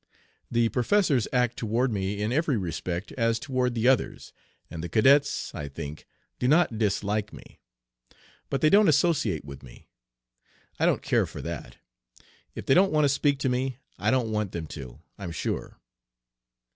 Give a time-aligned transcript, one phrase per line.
[0.49, 4.33] The professors act toward me in every respect as toward the others,
[4.67, 6.07] and the cadets, I think,
[6.39, 7.59] do not dislike me.
[8.49, 9.89] But they don't associate with me.
[10.79, 11.77] I don't care for that.
[12.55, 15.79] If they don't want to speak to me I don't want them to, I'm sure.'